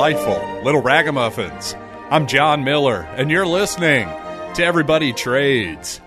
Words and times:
Delightful 0.00 0.62
little 0.64 0.80
ragamuffins. 0.80 1.76
I'm 2.10 2.26
John 2.26 2.64
Miller, 2.64 3.02
and 3.16 3.30
you're 3.30 3.46
listening 3.46 4.08
to 4.54 4.64
Everybody 4.64 5.12
Trades. 5.12 6.00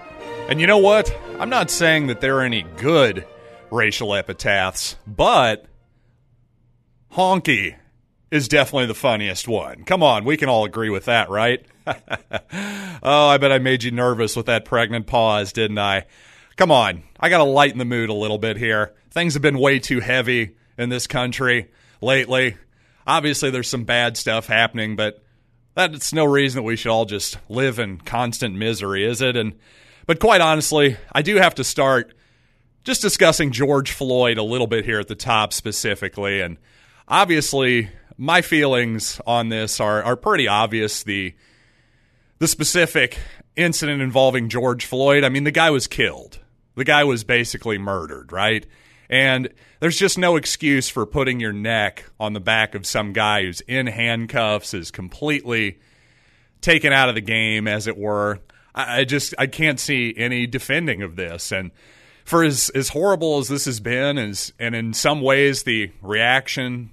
And 0.49 0.59
you 0.59 0.65
know 0.65 0.79
what? 0.79 1.15
I'm 1.37 1.51
not 1.51 1.69
saying 1.69 2.07
that 2.07 2.19
there 2.19 2.37
are 2.37 2.41
any 2.41 2.63
good 2.77 3.27
racial 3.69 4.15
epitaphs, 4.15 4.95
but 5.05 5.67
honky 7.11 7.75
is 8.31 8.47
definitely 8.47 8.87
the 8.87 8.95
funniest 8.95 9.47
one. 9.47 9.83
Come 9.83 10.01
on, 10.01 10.25
we 10.25 10.37
can 10.37 10.49
all 10.49 10.65
agree 10.65 10.89
with 10.89 11.05
that, 11.05 11.29
right? 11.29 11.63
oh, 11.85 13.27
I 13.27 13.37
bet 13.37 13.51
I 13.51 13.59
made 13.59 13.83
you 13.83 13.91
nervous 13.91 14.35
with 14.35 14.47
that 14.47 14.65
pregnant 14.65 15.05
pause, 15.05 15.53
didn't 15.53 15.77
I? 15.77 16.07
Come 16.55 16.71
on, 16.71 17.03
I 17.19 17.29
got 17.29 17.37
to 17.37 17.43
lighten 17.43 17.77
the 17.77 17.85
mood 17.85 18.09
a 18.09 18.15
little 18.15 18.39
bit 18.39 18.57
here. 18.57 18.95
Things 19.11 19.33
have 19.33 19.43
been 19.43 19.59
way 19.59 19.77
too 19.77 19.99
heavy 19.99 20.55
in 20.79 20.89
this 20.89 21.05
country 21.05 21.69
lately. 22.01 22.57
Obviously, 23.05 23.49
there's 23.49 23.69
some 23.69 23.83
bad 23.83 24.17
stuff 24.17 24.47
happening, 24.47 24.95
but 24.95 25.23
that's 25.75 26.13
no 26.13 26.25
reason 26.25 26.57
that 26.57 26.63
we 26.63 26.75
should 26.75 26.91
all 26.91 27.05
just 27.05 27.37
live 27.49 27.79
in 27.79 27.97
constant 27.97 28.55
misery, 28.55 29.05
is 29.05 29.21
it? 29.21 29.35
And 29.35 29.53
but 30.05 30.19
quite 30.19 30.41
honestly, 30.41 30.97
I 31.11 31.21
do 31.21 31.37
have 31.37 31.55
to 31.55 31.63
start 31.63 32.13
just 32.83 33.01
discussing 33.01 33.51
George 33.51 33.91
Floyd 33.91 34.37
a 34.37 34.43
little 34.43 34.67
bit 34.67 34.85
here 34.85 34.99
at 34.99 35.07
the 35.07 35.15
top 35.15 35.53
specifically, 35.53 36.41
and 36.41 36.57
obviously 37.07 37.89
my 38.17 38.41
feelings 38.41 39.19
on 39.25 39.49
this 39.49 39.79
are 39.79 40.03
are 40.03 40.15
pretty 40.15 40.47
obvious. 40.47 41.03
The 41.03 41.33
the 42.39 42.47
specific 42.47 43.17
incident 43.55 44.01
involving 44.01 44.49
George 44.49 44.85
Floyd, 44.85 45.23
I 45.23 45.29
mean, 45.29 45.43
the 45.43 45.51
guy 45.51 45.69
was 45.69 45.87
killed. 45.87 46.39
The 46.75 46.83
guy 46.83 47.03
was 47.03 47.23
basically 47.23 47.77
murdered, 47.77 48.31
right? 48.31 48.65
And 49.13 49.49
there's 49.79 49.99
just 49.99 50.17
no 50.17 50.37
excuse 50.37 50.89
for 50.89 51.05
putting 51.05 51.39
your 51.39 51.53
neck 51.53 52.03
on 52.19 52.33
the 52.33 52.39
back 52.39 52.73
of 52.73 52.83
some 52.83 53.13
guy 53.13 53.43
who's 53.43 53.61
in 53.61 53.85
handcuffs, 53.85 54.73
is 54.73 54.89
completely 54.89 55.77
taken 56.61 56.91
out 56.91 57.09
of 57.09 57.15
the 57.15 57.21
game, 57.21 57.67
as 57.67 57.85
it 57.85 57.95
were. 57.95 58.39
I 58.73 59.03
just 59.03 59.35
I 59.37 59.45
can't 59.45 59.79
see 59.79 60.15
any 60.17 60.47
defending 60.47 61.03
of 61.03 61.15
this. 61.15 61.51
And 61.51 61.69
for 62.25 62.43
as 62.43 62.71
as 62.71 62.89
horrible 62.89 63.37
as 63.37 63.49
this 63.49 63.65
has 63.65 63.79
been, 63.79 64.17
as 64.17 64.51
and 64.57 64.73
in 64.73 64.95
some 64.95 65.21
ways 65.21 65.61
the 65.61 65.91
reaction 66.01 66.89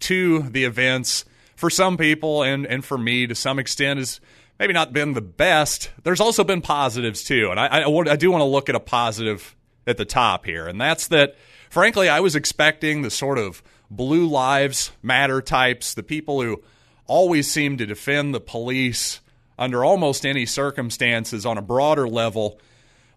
to 0.00 0.42
the 0.42 0.66
events 0.66 1.24
for 1.56 1.70
some 1.70 1.96
people 1.96 2.44
and 2.44 2.68
and 2.68 2.84
for 2.84 2.96
me 2.96 3.26
to 3.26 3.34
some 3.34 3.58
extent 3.58 3.98
has 3.98 4.20
maybe 4.60 4.74
not 4.74 4.92
been 4.92 5.14
the 5.14 5.20
best. 5.20 5.90
There's 6.04 6.20
also 6.20 6.44
been 6.44 6.60
positives 6.60 7.24
too, 7.24 7.48
and 7.50 7.58
I 7.58 7.80
I, 7.80 8.12
I 8.12 8.14
do 8.14 8.30
want 8.30 8.42
to 8.42 8.46
look 8.46 8.68
at 8.68 8.76
a 8.76 8.80
positive 8.80 9.56
at 9.88 9.96
the 9.96 10.04
top 10.04 10.44
here, 10.44 10.68
and 10.68 10.80
that's 10.80 11.08
that 11.08 11.34
frankly, 11.70 12.08
I 12.08 12.20
was 12.20 12.36
expecting 12.36 13.02
the 13.02 13.10
sort 13.10 13.38
of 13.38 13.62
blue 13.90 14.26
lives 14.26 14.92
matter 15.02 15.40
types, 15.40 15.94
the 15.94 16.02
people 16.02 16.42
who 16.42 16.62
always 17.06 17.50
seem 17.50 17.76
to 17.78 17.86
defend 17.86 18.34
the 18.34 18.40
police 18.40 19.20
under 19.58 19.84
almost 19.84 20.26
any 20.26 20.46
circumstances 20.46 21.46
on 21.46 21.58
a 21.58 21.62
broader 21.62 22.08
level. 22.08 22.60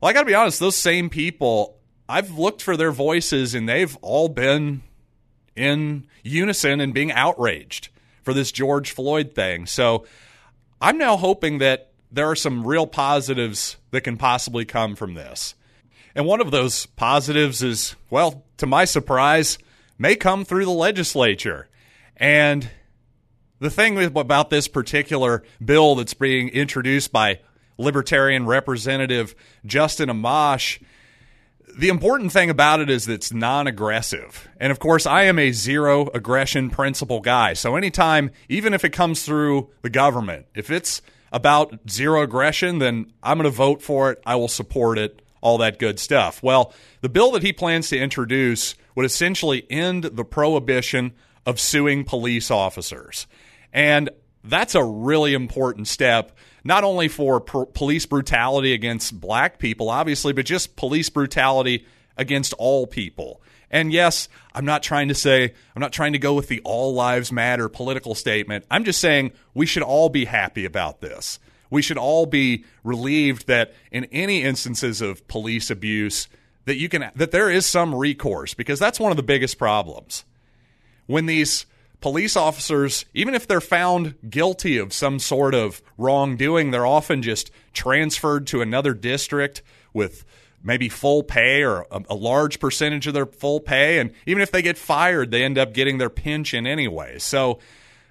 Well, 0.02 0.10
I 0.10 0.14
got 0.14 0.22
to 0.22 0.28
be 0.28 0.36
honest, 0.36 0.60
those 0.60 0.76
same 0.76 1.10
people, 1.10 1.78
I've 2.08 2.38
looked 2.38 2.62
for 2.62 2.78
their 2.78 2.92
voices 2.92 3.56
and 3.56 3.68
they've 3.68 3.96
all 4.02 4.30
been 4.30 4.84
in 5.56 6.06
unison 6.24 6.80
and 6.80 6.94
being 6.94 7.12
outraged 7.12 7.90
for 8.24 8.34
this 8.34 8.52
George 8.52 8.92
Floyd 8.92 9.34
thing. 9.34 9.66
So 9.66 10.06
I'm 10.80 10.98
now 10.98 11.18
hoping 11.18 11.58
that 11.58 11.92
there 12.12 12.30
are 12.30 12.36
some 12.36 12.66
real 12.66 12.86
positives 12.86 13.78
that 13.92 14.02
can 14.02 14.18
possibly 14.18 14.66
come 14.66 14.96
from 14.96 15.16
this. 15.16 15.56
And 16.18 16.26
one 16.26 16.42
of 16.42 16.50
those 16.50 16.88
positives 16.88 17.62
is, 17.62 17.96
well, 18.10 18.44
to 18.58 18.66
my 18.66 18.86
surprise, 18.86 19.60
may 20.00 20.16
come 20.16 20.46
through 20.46 20.66
the 20.66 20.72
legislature. 20.72 21.68
And 22.16 22.68
the 23.60 23.70
thing 23.70 24.04
about 24.04 24.50
this 24.50 24.68
particular 24.68 25.44
bill 25.64 25.94
that's 25.94 26.16
being 26.16 26.50
introduced 26.50 27.12
by 27.12 27.42
Libertarian 27.78 28.48
Representative 28.48 29.36
Justin 29.64 30.10
Amash, 30.10 30.82
the 31.78 31.90
important 31.90 32.32
thing 32.32 32.50
about 32.50 32.80
it 32.80 32.90
is 32.90 33.06
that 33.06 33.14
it's 33.14 33.32
non 33.32 33.68
aggressive. 33.68 34.50
And 34.60 34.72
of 34.72 34.80
course, 34.80 35.06
I 35.06 35.26
am 35.26 35.38
a 35.38 35.52
zero 35.52 36.10
aggression 36.16 36.72
principle 36.72 37.20
guy. 37.20 37.54
So 37.54 37.76
anytime, 37.76 38.32
even 38.50 38.74
if 38.74 38.84
it 38.84 38.90
comes 38.90 39.22
through 39.22 39.70
the 39.84 39.92
government, 39.92 40.48
if 40.56 40.72
it's 40.72 41.04
about 41.32 41.78
zero 41.88 42.24
aggression, 42.24 42.80
then 42.80 43.14
I'm 43.22 43.38
going 43.38 43.44
to 43.44 43.56
vote 43.56 43.84
for 43.84 44.10
it. 44.10 44.24
I 44.26 44.36
will 44.36 44.48
support 44.48 44.98
it 44.98 45.22
all 45.42 45.58
that 45.60 45.80
good 45.80 46.00
stuff. 46.00 46.42
Well, 46.42 46.74
the 47.02 47.10
bill 47.10 47.32
that 47.32 47.44
he 47.44 47.54
plans 47.54 47.90
to 47.90 47.98
introduce 47.98 48.76
would 48.96 49.06
essentially 49.06 49.66
end 49.70 50.04
the 50.04 50.26
prohibition 50.26 51.14
of 51.46 51.60
suing 51.60 52.04
police 52.04 52.52
officers. 52.52 53.28
And 53.72 54.10
that's 54.44 54.76
a 54.76 54.84
really 54.84 55.34
important 55.34 55.88
step, 55.88 56.32
not 56.64 56.84
only 56.84 57.08
for 57.08 57.40
police 57.40 58.06
brutality 58.06 58.74
against 58.74 59.20
black 59.20 59.60
people, 59.60 59.90
obviously, 59.90 60.34
but 60.34 60.46
just 60.46 60.76
police 60.76 61.10
brutality 61.10 61.86
against 62.18 62.54
all 62.54 62.88
people. 62.88 63.42
And 63.70 63.92
yes, 63.92 64.30
I'm 64.54 64.66
not 64.66 64.84
trying 64.84 65.10
to 65.10 65.16
say, 65.16 65.54
I'm 65.76 65.82
not 65.82 65.92
trying 65.92 66.14
to 66.14 66.20
go 66.20 66.34
with 66.34 66.48
the 66.48 66.62
all 66.64 66.94
lives 66.94 67.32
matter 67.32 67.68
political 67.70 68.16
statement. 68.16 68.66
I'm 68.72 68.86
just 68.86 69.00
saying 69.00 69.34
we 69.54 69.66
should 69.66 69.84
all 69.84 70.10
be 70.10 70.26
happy 70.26 70.66
about 70.66 71.02
this 71.02 71.40
we 71.70 71.82
should 71.82 71.98
all 71.98 72.26
be 72.26 72.66
relieved 72.84 73.48
that 73.48 73.74
in 73.92 74.06
any 74.06 74.44
instances 74.44 75.02
of 75.02 75.28
police 75.28 75.70
abuse 75.70 76.28
that 76.66 76.78
you 76.78 76.90
can 76.90 77.10
that 77.16 77.32
there 77.32 77.50
is 77.50 77.66
some 77.66 77.96
recourse 77.96 78.54
because 78.54 78.80
that's 78.80 79.00
one 79.00 79.12
of 79.12 79.18
the 79.18 79.24
biggest 79.24 79.58
problems. 79.58 80.26
When 81.06 81.26
these 81.26 81.66
police 82.02 82.36
officers 82.36 83.06
even 83.14 83.34
if 83.34 83.48
they're 83.48 83.62
found 83.62 84.16
guilty 84.30 84.78
of 84.78 84.94
some 84.94 85.18
sort 85.18 85.56
of 85.56 85.82
wrongdoing 85.98 86.70
they're 86.70 86.86
often 86.86 87.24
just 87.24 87.50
transferred 87.74 88.46
to 88.46 88.62
another 88.62 88.94
district 88.94 89.64
with 89.94 90.24
maybe 90.62 90.90
full 90.90 91.24
pay 91.24 91.64
or 91.64 91.88
a, 91.90 92.04
a, 92.10 92.16
large 92.16 92.60
percentage 92.60 93.08
of 93.08 93.16
their 93.16 93.26
full 93.26 93.60
pay 93.60 93.98
and 93.98 94.12
even 94.28 94.44
if 94.44 94.52
they 94.52 94.62
get 94.62 94.78
fired 94.78 95.32
they 95.32 95.44
end 95.44 95.58
up 95.58 95.74
getting 95.74 95.98
their 95.98 96.10
pension 96.10 96.68
anyway. 96.68 97.18
So 97.18 97.58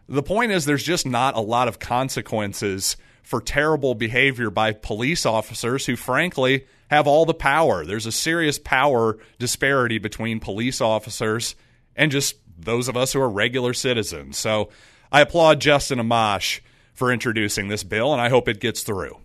the 0.09 0.23
point 0.23 0.51
is 0.51 0.65
there's 0.65 0.85
just 0.85 1.07
not 1.07 1.37
a 1.37 1.41
lot 1.41 1.69
of 1.69 1.79
consequences 1.79 2.97
for 3.27 3.41
terrible 3.41 3.97
behavior 3.97 4.51
by 4.51 4.71
police 4.71 5.27
officers 5.27 5.85
who, 5.85 5.97
frankly, 5.97 6.65
have 6.89 7.09
all 7.09 7.27
the 7.27 7.35
power. 7.35 7.85
There's 7.85 8.07
a 8.07 8.13
serious 8.13 8.57
power 8.57 9.19
disparity 9.41 9.99
between 9.99 10.39
police 10.39 10.81
officers 10.81 11.57
and 11.97 12.13
just 12.13 12.37
those 12.57 12.87
of 12.87 12.97
us 12.97 13.13
who 13.13 13.21
are 13.21 13.29
regular 13.29 13.75
citizens. 13.75 14.39
So 14.39 14.69
I 15.11 15.23
applaud 15.23 15.61
Justin 15.61 15.99
Amash 15.99 16.61
for 16.95 17.13
introducing 17.13 17.67
this 17.67 17.83
bill, 17.83 18.13
and 18.13 18.23
I 18.23 18.29
hope 18.29 18.47
it 18.47 18.61
gets 18.61 18.85
through. 18.85 19.19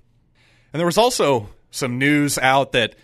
And 0.74 0.80
there 0.80 0.88
was 0.88 0.98
also 0.98 1.50
some 1.70 2.00
news 2.00 2.40
out 2.40 2.72
that 2.72 2.96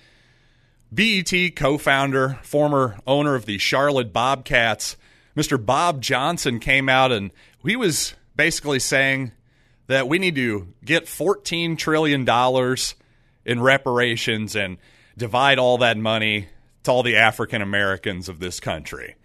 BET 0.92 1.32
co 1.56 1.78
founder, 1.78 2.40
former 2.42 2.98
owner 3.06 3.36
of 3.36 3.46
the 3.46 3.60
Charlotte 3.60 4.12
Bobcats, 4.12 4.98
Mr. 5.36 5.64
Bob 5.64 6.02
Johnson, 6.02 6.60
came 6.60 6.90
out 6.90 7.12
and 7.12 7.30
he 7.64 7.76
was 7.76 8.16
basically 8.36 8.80
saying 8.80 9.32
that 9.88 10.08
we 10.08 10.20
need 10.20 10.36
to 10.36 10.74
get 10.84 11.06
$14 11.06 11.78
trillion 11.78 12.28
in 13.46 13.62
reparations 13.62 14.56
and 14.56 14.78
divide 15.18 15.58
all 15.58 15.80
that 15.80 15.98
money 15.98 16.48
to 16.84 16.92
all 16.92 17.04
the 17.04 17.16
African 17.16 17.62
Americans 17.62 18.30
of 18.30 18.40
this 18.40 18.60
country. 18.60 19.16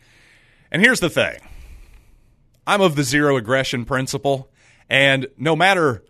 And 0.70 0.80
here's 0.80 1.00
the 1.00 1.10
thing 1.10 1.38
I'm 2.66 2.80
of 2.80 2.96
the 2.96 3.02
zero 3.02 3.36
aggression 3.36 3.84
principle, 3.84 4.50
and 4.88 5.26
no 5.36 5.54
matter 5.54 6.04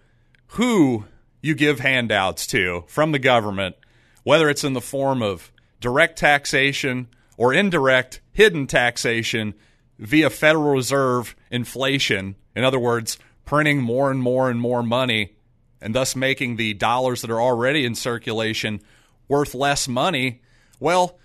who 0.49 1.07
you 1.41 1.55
give 1.55 1.81
handouts 1.81 2.47
to 2.49 2.85
from 2.87 3.13
the 3.13 3.19
government, 3.19 3.77
whether 4.23 4.49
it's 4.49 4.65
in 4.65 4.75
the 4.75 4.81
form 4.81 5.23
of 5.23 5.51
direct 5.81 6.19
taxation 6.19 7.09
or 7.37 7.53
indirect 7.53 8.21
hidden 8.33 8.67
taxation 8.67 9.55
via 9.99 10.31
Federal 10.31 10.73
Reserve 10.73 11.35
inflation, 11.51 12.37
in 12.55 12.65
other 12.65 12.79
words, 12.79 13.19
printing 13.45 13.81
more 13.81 14.11
and 14.11 14.23
more 14.23 14.51
and 14.51 14.61
more 14.61 14.83
money 14.83 15.35
and 15.81 15.95
thus 15.95 16.15
making 16.15 16.57
the 16.57 16.75
dollars 16.75 17.23
that 17.23 17.31
are 17.31 17.41
already 17.41 17.85
in 17.85 17.95
circulation 17.95 18.81
worth 19.29 19.55
less 19.55 19.89
money, 19.89 20.41
well, 20.79 21.19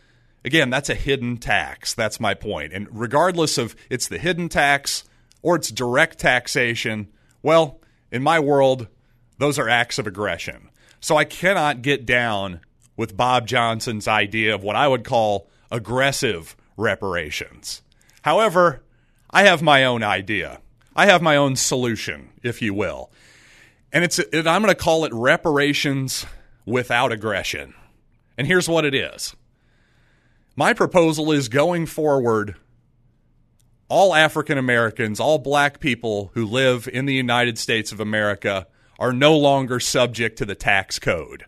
again, 0.44 0.70
that's 0.70 0.90
a 0.90 0.96
hidden 0.96 1.38
tax. 1.38 1.94
That's 1.94 2.20
my 2.20 2.34
point. 2.34 2.74
And 2.74 2.88
regardless 2.92 3.58
of 3.58 3.76
it's 3.90 4.08
the 4.08 4.18
hidden 4.18 4.50
tax 4.50 5.04
or 5.42 5.56
it's 5.56 5.70
direct 5.70 6.18
taxation, 6.20 7.08
well, 7.44 7.80
in 8.12 8.24
my 8.24 8.40
world, 8.40 8.88
those 9.38 9.60
are 9.60 9.70
acts 9.70 10.00
of 10.00 10.08
aggression. 10.08 10.70
So 11.00 11.16
I 11.16 11.26
cannot 11.26 11.82
get 11.82 12.06
down 12.06 12.62
with 12.96 13.16
Bob 13.16 13.48
Johnson's 13.48 14.08
idea 14.08 14.56
of 14.56 14.64
what 14.64 14.76
I 14.76 14.88
would 14.88 15.04
call 15.04 15.48
aggressive 15.70 16.56
reparations. 16.76 17.84
However, 18.24 18.84
I 19.30 19.44
have 19.44 19.62
my 19.62 19.84
own 19.84 20.02
idea. 20.02 20.60
I 20.98 21.06
have 21.06 21.22
my 21.22 21.38
own 21.38 21.56
solution, 21.56 22.30
if 22.42 22.62
you 22.62 22.74
will. 22.74 23.12
And 23.94 24.04
it's 24.04 24.18
it, 24.18 24.48
I'm 24.48 24.64
going 24.64 24.74
to 24.74 24.76
call 24.76 25.06
it 25.06 25.14
reparations 25.14 26.26
without 26.66 27.12
aggression. 27.12 27.76
And 28.38 28.48
here's 28.48 28.68
what 28.68 28.84
it 28.84 28.96
is. 28.96 29.36
My 30.56 30.74
proposal 30.74 31.32
is 31.32 31.50
going 31.50 31.86
forward 31.86 32.56
all 33.90 34.14
African 34.14 34.58
Americans, 34.58 35.20
all 35.20 35.38
black 35.38 35.80
people 35.80 36.32
who 36.34 36.46
live 36.46 36.90
in 36.92 37.06
the 37.06 37.14
United 37.14 37.58
States 37.58 37.92
of 37.92 38.00
America 38.00 38.68
are 39.00 39.14
no 39.14 39.38
longer 39.38 39.80
subject 39.80 40.40
to 40.40 40.46
the 40.46 40.56
tax 40.56 41.00
code. 41.00 41.46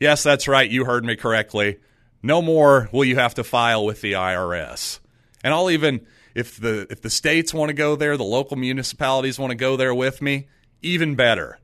Yes, 0.00 0.22
that's 0.22 0.48
right. 0.48 0.70
You 0.70 0.84
heard 0.84 1.04
me 1.04 1.16
correctly. 1.16 1.78
No 2.22 2.40
more 2.40 2.88
will 2.92 3.04
you 3.04 3.16
have 3.16 3.34
to 3.34 3.44
file 3.44 3.84
with 3.84 4.00
the 4.00 4.12
IRS. 4.12 5.00
And 5.44 5.52
I'll 5.52 5.70
even 5.70 6.06
if 6.34 6.58
the 6.58 6.86
if 6.90 7.00
the 7.00 7.10
states 7.10 7.52
want 7.52 7.68
to 7.70 7.74
go 7.74 7.96
there, 7.96 8.16
the 8.16 8.24
local 8.24 8.56
municipalities 8.56 9.38
want 9.38 9.50
to 9.50 9.56
go 9.56 9.76
there 9.76 9.94
with 9.94 10.22
me, 10.22 10.48
even 10.80 11.14
better. 11.14 11.58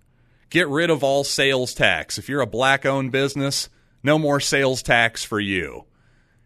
Get 0.50 0.68
rid 0.68 0.90
of 0.90 1.04
all 1.04 1.24
sales 1.24 1.74
tax. 1.74 2.18
If 2.18 2.28
you're 2.28 2.40
a 2.40 2.46
black 2.46 2.86
owned 2.86 3.12
business, 3.12 3.68
no 4.02 4.18
more 4.18 4.40
sales 4.40 4.82
tax 4.82 5.24
for 5.24 5.40
you. 5.40 5.84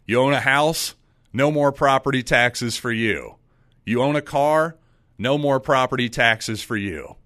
You 0.07 0.21
own 0.21 0.33
a 0.33 0.41
house, 0.41 0.95
no 1.33 1.51
more 1.51 1.73
property 1.73 2.23
taxes 2.23 2.77
for 2.77 2.91
you. 2.91 3.37
You 3.85 4.03
own 4.03 4.17
a 4.17 4.23
car, 4.23 4.77
no 5.19 5.39
more 5.39 5.61
property 5.61 6.09
taxes 6.09 6.63
for 6.63 6.77
you. 6.77 7.17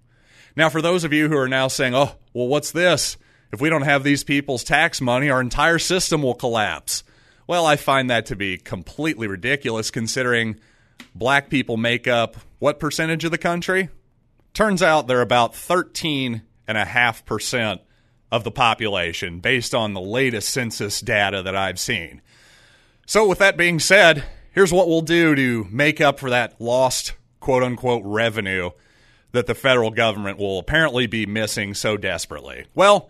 Now, 0.55 0.69
for 0.69 0.81
those 0.81 1.03
of 1.03 1.13
you 1.13 1.29
who 1.29 1.37
are 1.37 1.47
now 1.47 1.67
saying, 1.67 1.95
oh, 1.95 2.15
well, 2.33 2.47
what's 2.47 2.71
this? 2.71 3.17
If 3.51 3.61
we 3.61 3.69
don't 3.69 3.83
have 3.83 4.03
these 4.03 4.23
people's 4.23 4.63
tax 4.63 4.99
money, 5.01 5.29
our 5.29 5.41
entire 5.41 5.79
system 5.79 6.21
will 6.21 6.33
collapse. 6.33 7.03
Well, 7.47 7.65
I 7.65 7.75
find 7.75 8.09
that 8.09 8.25
to 8.27 8.35
be 8.35 8.57
completely 8.57 9.27
ridiculous 9.27 9.89
considering 9.89 10.59
black 11.15 11.49
people 11.49 11.77
make 11.77 12.07
up 12.07 12.35
what 12.59 12.79
percentage 12.79 13.25
of 13.25 13.31
the 13.31 13.37
country? 13.37 13.89
Turns 14.53 14.81
out 14.81 15.07
they're 15.07 15.21
about 15.21 15.53
13.5% 15.53 17.79
of 18.31 18.43
the 18.43 18.51
population 18.51 19.39
based 19.39 19.75
on 19.75 19.93
the 19.93 20.01
latest 20.01 20.49
census 20.49 20.99
data 21.01 21.41
that 21.43 21.55
I've 21.55 21.79
seen. 21.79 22.21
So, 23.05 23.27
with 23.27 23.39
that 23.39 23.57
being 23.57 23.79
said, 23.79 24.23
here's 24.51 24.73
what 24.73 24.87
we'll 24.87 25.01
do 25.01 25.35
to 25.35 25.67
make 25.71 26.01
up 26.01 26.19
for 26.19 26.29
that 26.29 26.59
lost 26.59 27.13
quote 27.39 27.63
unquote 27.63 28.03
revenue 28.03 28.71
that 29.31 29.45
the 29.45 29.55
federal 29.55 29.91
government 29.91 30.39
will 30.39 30.59
apparently 30.59 31.07
be 31.07 31.25
missing 31.25 31.73
so 31.73 31.95
desperately. 31.95 32.65
Well, 32.73 33.09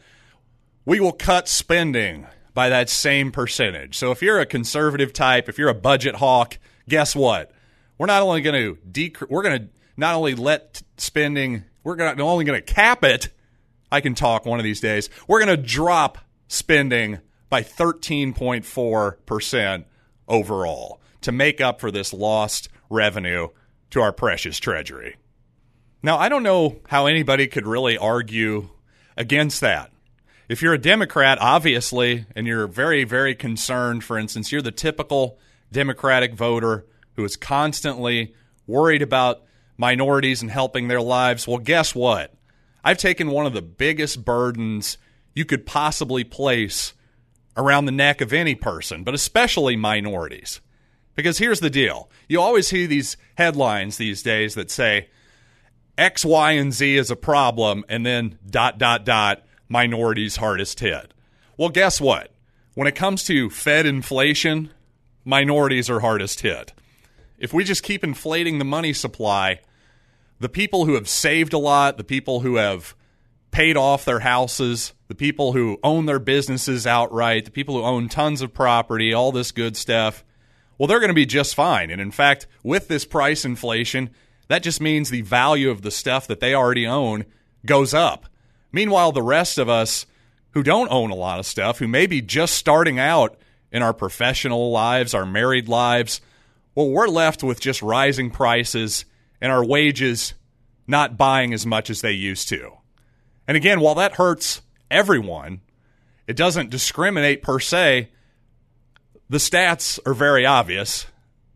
we 0.85 0.99
will 0.99 1.13
cut 1.13 1.47
spending 1.47 2.27
by 2.53 2.69
that 2.69 2.89
same 2.89 3.31
percentage. 3.31 3.97
So 3.97 4.11
if 4.11 4.21
you're 4.21 4.39
a 4.39 4.45
conservative 4.45 5.13
type, 5.13 5.47
if 5.47 5.57
you're 5.57 5.69
a 5.69 5.75
budget 5.75 6.15
hawk, 6.15 6.57
guess 6.89 7.15
what? 7.15 7.51
We're 7.97 8.07
not 8.07 8.21
only 8.21 8.41
going 8.41 8.61
to 8.61 8.77
decrease, 8.89 9.29
we're 9.29 9.43
going 9.43 9.59
to 9.59 9.67
not 9.95 10.15
only 10.15 10.35
let 10.35 10.81
spending, 10.97 11.63
we're 11.83 11.95
gonna 11.95 12.15
not 12.15 12.23
only 12.23 12.45
going 12.45 12.61
to 12.61 12.73
cap 12.73 13.03
it. 13.03 13.29
I 13.91 14.01
can 14.01 14.15
talk 14.15 14.45
one 14.45 14.59
of 14.59 14.63
these 14.63 14.81
days. 14.81 15.09
We're 15.27 15.43
going 15.43 15.55
to 15.55 15.63
drop 15.63 16.17
spending 16.47 17.19
by 17.49 17.63
13.4% 17.63 19.85
overall 20.27 21.01
to 21.21 21.31
make 21.31 21.61
up 21.61 21.79
for 21.79 21.89
this 21.89 22.13
lost 22.13 22.69
revenue 22.89 23.47
to 23.91 24.01
our 24.01 24.11
precious 24.11 24.59
treasury. 24.59 25.15
Now, 26.03 26.17
I 26.17 26.29
don't 26.29 26.43
know 26.43 26.79
how 26.89 27.07
anybody 27.07 27.47
could 27.47 27.65
really 27.65 27.97
argue 27.97 28.69
against 29.15 29.61
that. 29.61 29.91
If 30.47 30.61
you're 30.61 30.73
a 30.73 30.77
Democrat, 30.77 31.37
obviously, 31.41 32.25
and 32.35 32.47
you're 32.47 32.67
very, 32.67 33.03
very 33.03 33.35
concerned, 33.35 34.03
for 34.03 34.17
instance, 34.17 34.51
you're 34.51 34.61
the 34.61 34.71
typical 34.71 35.37
Democratic 35.71 36.33
voter 36.33 36.85
who 37.17 37.25
is 37.25 37.35
constantly 37.35 38.33
worried 38.67 39.01
about 39.01 39.43
minorities 39.75 40.41
and 40.41 40.49
helping 40.49 40.87
their 40.87 41.01
lives. 41.01 41.47
Well, 41.47 41.57
guess 41.57 41.93
what? 41.93 42.33
I've 42.83 42.97
taken 42.97 43.31
one 43.31 43.45
of 43.45 43.53
the 43.53 43.61
biggest 43.61 44.23
burdens 44.23 44.97
you 45.35 45.43
could 45.43 45.65
possibly 45.65 46.23
place 46.23 46.93
around 47.57 47.85
the 47.85 47.91
neck 47.91 48.21
of 48.21 48.31
any 48.31 48.55
person, 48.55 49.03
but 49.03 49.13
especially 49.13 49.75
minorities. 49.75 50.61
Because 51.15 51.39
here's 51.39 51.59
the 51.59 51.69
deal 51.69 52.09
you 52.29 52.39
always 52.39 52.67
see 52.67 52.85
these 52.85 53.17
headlines 53.35 53.97
these 53.97 54.21
days 54.21 54.55
that 54.55 54.69
say 54.69 55.09
X, 55.97 56.23
Y, 56.23 56.51
and 56.51 56.71
Z 56.71 56.95
is 56.95 57.09
a 57.09 57.15
problem, 57.15 57.83
and 57.89 58.05
then 58.05 58.37
dot, 58.47 58.77
dot, 58.77 59.03
dot, 59.03 59.43
minorities 59.67 60.35
hardest 60.35 60.79
hit. 60.79 61.13
Well, 61.57 61.69
guess 61.69 61.99
what? 61.99 62.31
When 62.75 62.87
it 62.87 62.95
comes 62.95 63.23
to 63.23 63.49
Fed 63.49 63.87
inflation, 63.87 64.69
minorities 65.25 65.89
are 65.89 66.01
hardest 66.01 66.41
hit. 66.41 66.73
If 67.37 67.53
we 67.53 67.63
just 67.63 67.83
keep 67.83 68.03
inflating 68.03 68.57
the 68.57 68.65
money 68.65 68.93
supply, 68.93 69.59
the 70.39 70.49
people 70.49 70.85
who 70.85 70.95
have 70.95 71.07
saved 71.07 71.53
a 71.53 71.57
lot, 71.57 71.97
the 71.97 72.03
people 72.03 72.41
who 72.41 72.55
have 72.55 72.95
paid 73.51 73.77
off 73.77 74.05
their 74.05 74.19
houses, 74.19 74.93
the 75.07 75.15
people 75.15 75.53
who 75.53 75.79
own 75.83 76.05
their 76.05 76.19
businesses 76.19 76.85
outright, 76.85 77.45
the 77.45 77.51
people 77.51 77.75
who 77.75 77.83
own 77.83 78.09
tons 78.09 78.41
of 78.41 78.53
property, 78.53 79.13
all 79.13 79.31
this 79.31 79.51
good 79.51 79.77
stuff, 79.77 80.23
well, 80.77 80.87
they're 80.87 80.99
going 80.99 81.09
to 81.09 81.15
be 81.15 81.25
just 81.25 81.55
fine. 81.55 81.89
And 81.89 82.01
in 82.01 82.11
fact, 82.11 82.45
with 82.63 82.87
this 82.87 83.05
price 83.05 83.45
inflation, 83.45 84.09
that 84.47 84.63
just 84.63 84.81
means 84.81 85.09
the 85.09 85.21
value 85.21 85.69
of 85.69 85.81
the 85.81 85.91
stuff 85.91 86.27
that 86.27 86.39
they 86.39 86.53
already 86.53 86.85
own 86.85 87.25
goes 87.65 87.93
up. 87.93 88.27
Meanwhile, 88.71 89.11
the 89.11 89.23
rest 89.23 89.57
of 89.57 89.69
us 89.69 90.05
who 90.51 90.63
don't 90.63 90.91
own 90.91 91.11
a 91.11 91.15
lot 91.15 91.39
of 91.39 91.45
stuff, 91.45 91.79
who 91.79 91.87
may 91.87 92.07
be 92.07 92.21
just 92.21 92.55
starting 92.55 92.99
out 92.99 93.37
in 93.71 93.81
our 93.81 93.93
professional 93.93 94.71
lives, 94.71 95.13
our 95.13 95.25
married 95.25 95.67
lives, 95.67 96.21
well, 96.77 96.91
we're 96.91 97.07
left 97.07 97.41
with 97.41 97.59
just 97.59 97.81
rising 97.81 98.29
prices 98.29 99.03
and 99.41 99.51
our 99.51 99.65
wages 99.65 100.35
not 100.85 101.17
buying 101.17 101.51
as 101.51 101.65
much 101.65 101.89
as 101.89 102.01
they 102.01 102.11
used 102.11 102.49
to. 102.49 102.71
And 103.47 103.57
again, 103.57 103.79
while 103.79 103.95
that 103.95 104.17
hurts 104.17 104.61
everyone, 104.91 105.61
it 106.27 106.35
doesn't 106.35 106.69
discriminate 106.69 107.41
per 107.41 107.59
se. 107.59 108.09
The 109.27 109.39
stats 109.39 109.97
are 110.05 110.13
very 110.13 110.45
obvious 110.45 111.07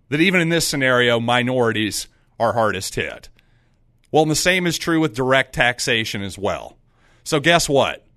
that 0.10 0.22
even 0.22 0.42
in 0.42 0.50
this 0.50 0.68
scenario, 0.68 1.20
minorities 1.20 2.08
are 2.40 2.54
hardest 2.54 2.96
hit. 2.96 3.30
Well, 4.12 4.24
and 4.24 4.32
the 4.32 4.36
same 4.36 4.66
is 4.66 4.80
true 4.80 5.00
with 5.00 5.14
direct 5.14 5.54
taxation 5.54 6.24
as 6.24 6.36
well. 6.36 6.80
So, 7.24 7.40
guess 7.40 7.70
what? 7.70 8.08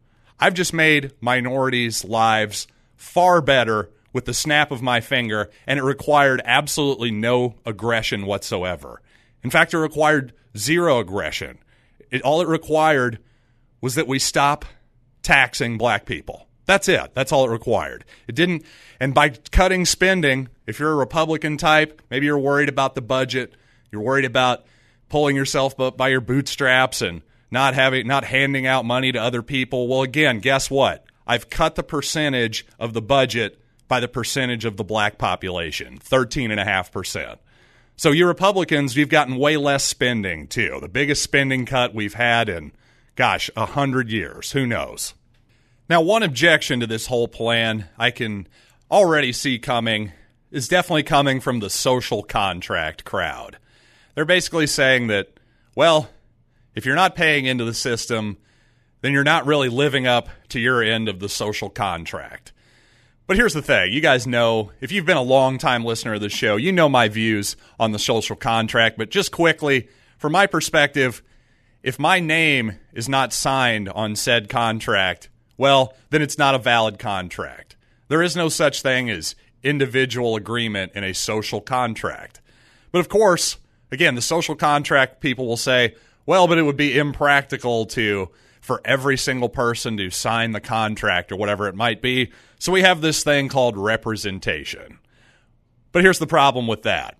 I've 0.41 0.55
just 0.55 0.73
made 0.73 1.13
minorities' 1.21 2.03
lives 2.03 2.67
far 2.97 3.43
better 3.43 3.91
with 4.15 4.25
the 4.25 4.33
snap 4.33 4.71
of 4.71 4.81
my 4.81 5.03
finger, 5.03 5.51
and 5.67 5.79
it 5.79 5.83
required 5.83 6.41
absolutely 6.47 7.11
no 7.11 7.57
aggression 7.67 8.25
whatsoever. 8.25 9.03
In 9.43 9.51
fact, 9.51 9.75
it 9.75 9.79
required 9.79 10.33
zero 10.57 11.01
aggression. 11.01 11.59
It, 12.11 12.23
all 12.23 12.41
it 12.41 12.49
required 12.49 13.19
was 13.83 13.97
that 13.97 14.07
we 14.07 14.19
stop 14.19 14.65
taxing 15.23 15.77
black 15.77 16.07
people. 16.07 16.47
That's 16.65 16.89
it. 16.89 17.13
That's 17.13 17.33
all 17.33 17.45
it 17.45 17.53
required. 17.53 18.05
It 18.27 18.35
didn't, 18.35 18.65
and 18.99 19.13
by 19.13 19.31
cutting 19.31 19.85
spending, 19.85 20.49
if 20.67 20.79
you're 20.79 20.93
a 20.93 20.97
Republican 20.97 21.59
type, 21.59 22.01
maybe 22.09 22.25
you're 22.25 22.39
worried 22.39 22.71
about 22.71 22.95
the 22.95 23.03
budget, 23.03 23.53
you're 23.93 24.01
worried 24.01 24.25
about 24.25 24.65
pulling 25.09 25.37
yourself 25.37 25.79
up 25.79 25.97
by 25.97 26.09
your 26.09 26.23
bootstraps 26.23 27.03
and 27.03 27.21
not 27.51 27.75
having, 27.75 28.07
not 28.07 28.25
handing 28.25 28.67
out 28.67 28.85
money 28.85 29.13
to 29.13 29.19
other 29.19 29.43
people. 29.43 29.89
Well, 29.89 30.03
again, 30.03 30.39
guess 30.39 30.71
what? 30.71 31.05
I've 31.27 31.51
cut 31.51 31.75
the 31.75 31.83
percentage 31.83 32.65
of 32.79 32.93
the 32.93 33.03
budget 33.03 33.61
by 33.89 34.01
the 34.01 34.09
percentage 34.09 34.65
of 34.65 34.77
the 34.77 34.85
black 34.85 35.19
population, 35.19 35.99
13.5%. 35.99 37.39
So, 37.97 38.11
you 38.11 38.27
Republicans, 38.27 38.97
you've 38.97 39.09
gotten 39.09 39.37
way 39.37 39.57
less 39.57 39.85
spending, 39.85 40.49
too. 40.49 40.79
The 40.81 40.89
biggest 40.89 41.23
spending 41.23 41.65
cut 41.65 41.95
we've 41.95 42.15
had 42.15 42.49
in 42.49 42.73
gosh, 43.17 43.51
a 43.57 43.67
hundred 43.67 44.11
years. 44.11 44.53
Who 44.53 44.67
knows? 44.67 45.15
Now, 45.89 46.01
one 46.01 46.23
objection 46.23 46.81
to 46.81 46.87
this 46.87 47.07
whole 47.07 47.29
plan 47.29 47.89
I 47.99 48.11
can 48.11 48.49
already 48.91 49.33
see 49.33 49.59
coming 49.59 50.13
is 50.51 50.69
definitely 50.69 51.03
coming 51.03 51.41
from 51.41 51.61
the 51.61 51.71
social 51.71 52.23
contract 52.23 53.05
crowd. 53.05 53.59
They're 54.15 54.25
basically 54.25 54.67
saying 54.67 55.09
that, 55.09 55.29
well, 55.75 56.09
if 56.75 56.87
you're 56.87 56.95
not 56.95 57.17
paying 57.17 57.47
into 57.47 57.65
the 57.65 57.75
system, 57.75 58.39
then 59.01 59.13
you're 59.13 59.25
not 59.25 59.47
really 59.47 59.69
living 59.69 60.07
up 60.07 60.29
to 60.51 60.61
your 60.61 60.83
end 60.83 61.09
of 61.09 61.19
the 61.21 61.29
social 61.29 61.69
contract. 61.69 62.53
But 63.27 63.39
here's 63.39 63.55
the 63.55 63.63
thing 63.63 63.93
you 63.93 64.03
guys 64.03 64.27
know, 64.27 64.71
if 64.81 64.93
you've 64.93 65.07
been 65.07 65.17
a 65.17 65.23
long 65.23 65.57
time 65.57 65.85
listener 65.85 66.15
of 66.15 66.21
the 66.21 66.29
show, 66.29 66.57
you 66.57 66.73
know 66.73 66.89
my 66.89 67.09
views 67.09 67.57
on 67.81 67.93
the 67.93 67.99
social 67.99 68.37
contract. 68.37 68.99
But 68.99 69.11
just 69.11 69.33
quickly, 69.33 69.89
from 70.19 70.33
my 70.33 70.47
perspective, 70.47 71.23
if 71.83 71.99
my 71.99 72.21
name 72.21 72.79
is 72.93 73.09
not 73.09 73.33
signed 73.33 73.89
on 73.89 74.15
said 74.15 74.51
contract, 74.51 75.31
well, 75.57 75.95
then 76.11 76.21
it's 76.21 76.37
not 76.37 76.55
a 76.55 76.59
valid 76.59 76.99
contract. 76.99 77.77
There 78.09 78.23
is 78.23 78.37
no 78.37 78.51
such 78.51 78.83
thing 78.83 79.09
as 79.09 79.35
individual 79.63 80.37
agreement 80.37 80.93
in 80.95 81.03
a 81.03 81.15
social 81.15 81.63
contract. 81.63 82.43
But 82.93 82.99
of 82.99 83.09
course, 83.09 83.57
again, 83.91 84.17
the 84.17 84.23
social 84.23 84.55
contract 84.55 85.21
people 85.21 85.47
will 85.47 85.57
say, 85.57 85.95
well, 86.27 86.47
but 86.47 86.59
it 86.59 86.63
would 86.63 86.77
be 86.77 86.99
impractical 86.99 87.87
to 87.87 88.29
for 88.61 88.81
every 88.85 89.17
single 89.19 89.51
person 89.51 89.97
to 89.99 90.09
sign 90.09 90.53
the 90.53 90.61
contract 90.61 91.31
or 91.31 91.37
whatever 91.37 91.69
it 91.69 91.75
might 91.75 92.01
be. 92.01 92.33
So 92.65 92.73
we 92.73 92.81
have 92.81 93.03
this 93.03 93.23
thing 93.23 93.51
called 93.51 93.77
representation. 93.77 94.99
But 95.93 96.03
here's 96.03 96.19
the 96.19 96.27
problem 96.27 96.67
with 96.67 96.85
that. 96.85 97.19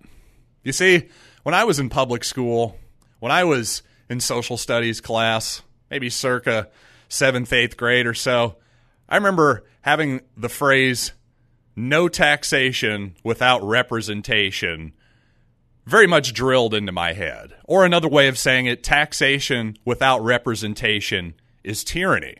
You 0.63 0.71
see, 0.71 1.07
when 1.43 1.53
I 1.53 1.65
was 1.65 1.77
in 1.77 1.87
public 1.87 2.23
school, 2.23 2.79
when 3.19 3.31
I 3.31 3.43
was 3.43 3.83
in 4.09 4.21
social 4.21 4.57
studies 4.57 5.01
class, 5.01 5.61
maybe 5.91 6.09
circa 6.09 6.69
seventh, 7.09 7.53
eighth 7.53 7.77
grade 7.77 8.07
or 8.07 8.15
so. 8.15 8.55
I 9.07 9.17
remember 9.17 9.65
having 9.81 10.21
the 10.35 10.49
phrase 10.49 11.11
no 11.75 12.07
taxation 12.07 13.15
without 13.23 13.61
representation 13.61 14.93
very 15.85 16.07
much 16.07 16.33
drilled 16.33 16.73
into 16.73 16.91
my 16.91 17.13
head. 17.13 17.53
Or 17.65 17.85
another 17.85 18.07
way 18.07 18.29
of 18.29 18.39
saying 18.39 18.65
it, 18.65 18.81
taxation 18.81 19.77
without 19.85 20.23
representation 20.23 21.35
is 21.63 21.83
tyranny. 21.83 22.37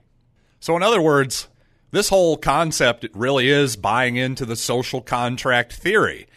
So, 0.60 0.76
in 0.76 0.82
other 0.82 1.04
words, 1.04 1.50
this 1.96 2.10
whole 2.10 2.36
concept 2.36 3.06
it 3.06 3.16
really 3.16 3.48
is 3.48 3.78
buying 3.78 4.18
into 4.18 4.46
the 4.46 4.58
social 4.58 5.00
contract 5.00 5.72
theory. 5.72 6.28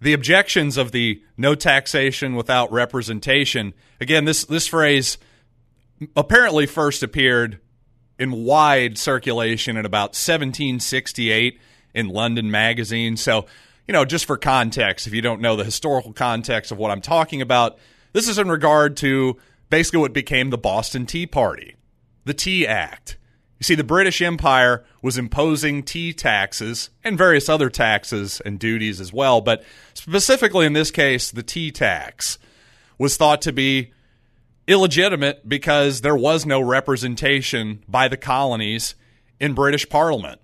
The 0.00 0.14
objections 0.14 0.78
of 0.78 0.90
the 0.90 1.22
no 1.36 1.54
taxation 1.54 2.34
without 2.34 2.72
representation, 2.72 3.74
again, 4.00 4.24
this, 4.24 4.46
this 4.46 4.66
phrase 4.66 5.18
apparently 6.16 6.64
first 6.64 7.02
appeared 7.02 7.60
in 8.18 8.44
wide 8.44 8.96
circulation 8.96 9.76
in 9.76 9.84
about 9.84 10.16
1768 10.16 11.60
in 11.94 12.08
London 12.08 12.50
Magazine. 12.50 13.18
So, 13.18 13.44
you 13.86 13.92
know, 13.92 14.06
just 14.06 14.24
for 14.24 14.38
context, 14.38 15.06
if 15.06 15.12
you 15.12 15.20
don't 15.20 15.42
know 15.42 15.56
the 15.56 15.64
historical 15.64 16.14
context 16.14 16.72
of 16.72 16.78
what 16.78 16.90
I'm 16.90 17.02
talking 17.02 17.42
about, 17.42 17.78
this 18.14 18.28
is 18.28 18.38
in 18.38 18.48
regard 18.48 18.96
to 18.98 19.36
basically 19.68 20.00
what 20.00 20.14
became 20.14 20.48
the 20.48 20.56
Boston 20.56 21.04
Tea 21.04 21.26
Party, 21.26 21.76
the 22.24 22.32
Tea 22.32 22.66
Act. 22.66 23.18
You 23.62 23.64
see, 23.64 23.74
the 23.76 23.84
British 23.84 24.20
Empire 24.20 24.84
was 25.02 25.16
imposing 25.16 25.84
tea 25.84 26.12
taxes 26.12 26.90
and 27.04 27.16
various 27.16 27.48
other 27.48 27.70
taxes 27.70 28.42
and 28.44 28.58
duties 28.58 29.00
as 29.00 29.12
well, 29.12 29.40
but 29.40 29.62
specifically 29.94 30.66
in 30.66 30.72
this 30.72 30.90
case, 30.90 31.30
the 31.30 31.44
tea 31.44 31.70
tax 31.70 32.40
was 32.98 33.16
thought 33.16 33.40
to 33.42 33.52
be 33.52 33.92
illegitimate 34.66 35.48
because 35.48 36.00
there 36.00 36.16
was 36.16 36.44
no 36.44 36.60
representation 36.60 37.84
by 37.86 38.08
the 38.08 38.16
colonies 38.16 38.96
in 39.38 39.54
British 39.54 39.88
Parliament. 39.88 40.40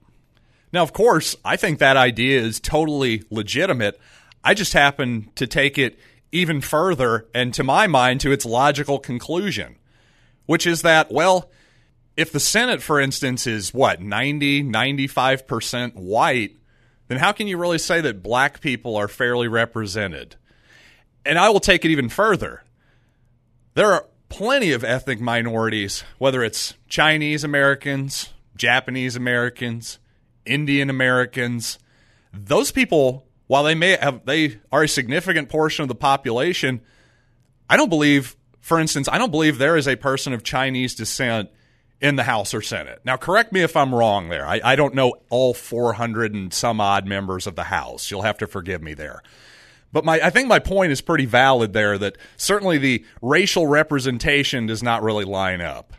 Now, 0.72 0.84
of 0.84 0.92
course, 0.92 1.34
I 1.44 1.56
think 1.56 1.80
that 1.80 1.96
idea 1.96 2.40
is 2.40 2.60
totally 2.60 3.24
legitimate. 3.30 3.98
I 4.44 4.54
just 4.54 4.74
happen 4.74 5.32
to 5.34 5.48
take 5.48 5.76
it 5.76 5.98
even 6.30 6.60
further 6.60 7.26
and, 7.34 7.52
to 7.54 7.64
my 7.64 7.88
mind, 7.88 8.20
to 8.20 8.30
its 8.30 8.46
logical 8.46 9.00
conclusion, 9.00 9.74
which 10.46 10.68
is 10.68 10.82
that, 10.82 11.10
well, 11.10 11.50
if 12.18 12.32
the 12.32 12.40
Senate, 12.40 12.82
for 12.82 12.98
instance, 12.98 13.46
is 13.46 13.72
what, 13.72 14.02
90, 14.02 14.64
95% 14.64 15.94
white, 15.94 16.56
then 17.06 17.18
how 17.18 17.30
can 17.30 17.46
you 17.46 17.56
really 17.56 17.78
say 17.78 18.00
that 18.00 18.24
black 18.24 18.60
people 18.60 18.96
are 18.96 19.06
fairly 19.06 19.46
represented? 19.46 20.34
And 21.24 21.38
I 21.38 21.48
will 21.50 21.60
take 21.60 21.84
it 21.84 21.92
even 21.92 22.08
further. 22.08 22.64
There 23.74 23.92
are 23.92 24.06
plenty 24.28 24.72
of 24.72 24.82
ethnic 24.82 25.20
minorities, 25.20 26.02
whether 26.18 26.42
it's 26.42 26.74
Chinese 26.88 27.44
Americans, 27.44 28.30
Japanese 28.56 29.14
Americans, 29.14 30.00
Indian 30.44 30.90
Americans. 30.90 31.78
Those 32.32 32.72
people, 32.72 33.28
while 33.46 33.62
they 33.62 33.76
may 33.76 33.96
have, 33.96 34.26
they 34.26 34.58
are 34.72 34.82
a 34.82 34.88
significant 34.88 35.48
portion 35.50 35.84
of 35.84 35.88
the 35.88 35.94
population, 35.94 36.80
I 37.70 37.76
don't 37.76 37.88
believe, 37.88 38.36
for 38.60 38.80
instance, 38.80 39.08
I 39.08 39.18
don't 39.18 39.30
believe 39.30 39.58
there 39.58 39.76
is 39.76 39.86
a 39.86 39.94
person 39.94 40.32
of 40.32 40.42
Chinese 40.42 40.96
descent 40.96 41.50
in 42.00 42.16
the 42.16 42.22
House 42.22 42.54
or 42.54 42.62
Senate. 42.62 43.00
Now, 43.04 43.16
correct 43.16 43.52
me 43.52 43.60
if 43.62 43.76
I'm 43.76 43.94
wrong 43.94 44.28
there. 44.28 44.46
I, 44.46 44.60
I, 44.62 44.76
don't 44.76 44.94
know 44.94 45.14
all 45.30 45.52
400 45.52 46.32
and 46.32 46.54
some 46.54 46.80
odd 46.80 47.06
members 47.06 47.46
of 47.46 47.56
the 47.56 47.64
House. 47.64 48.10
You'll 48.10 48.22
have 48.22 48.38
to 48.38 48.46
forgive 48.46 48.82
me 48.82 48.94
there. 48.94 49.22
But 49.92 50.04
my, 50.04 50.20
I 50.20 50.30
think 50.30 50.48
my 50.48 50.58
point 50.58 50.92
is 50.92 51.00
pretty 51.00 51.24
valid 51.24 51.72
there 51.72 51.98
that 51.98 52.16
certainly 52.36 52.78
the 52.78 53.04
racial 53.22 53.66
representation 53.66 54.66
does 54.66 54.82
not 54.82 55.02
really 55.02 55.24
line 55.24 55.60
up. 55.60 55.92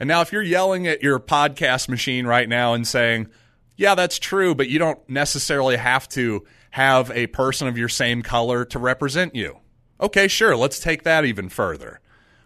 And 0.00 0.08
now, 0.08 0.22
if 0.22 0.32
you're 0.32 0.42
yelling 0.42 0.86
at 0.86 1.02
your 1.02 1.20
podcast 1.20 1.88
machine 1.88 2.26
right 2.26 2.48
now 2.48 2.74
and 2.74 2.86
saying, 2.86 3.28
yeah, 3.76 3.94
that's 3.94 4.18
true, 4.18 4.54
but 4.54 4.68
you 4.68 4.78
don't 4.78 4.98
necessarily 5.08 5.76
have 5.76 6.08
to 6.10 6.44
have 6.70 7.10
a 7.12 7.26
person 7.28 7.68
of 7.68 7.78
your 7.78 7.88
same 7.88 8.22
color 8.22 8.64
to 8.66 8.78
represent 8.78 9.34
you. 9.34 9.58
Okay, 10.00 10.26
sure, 10.26 10.56
let's 10.56 10.80
take 10.80 11.04
that 11.04 11.24
even 11.24 11.48
further. 11.48 12.00